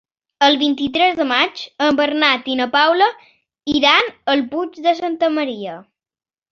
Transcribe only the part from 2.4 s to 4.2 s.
i na Paula iran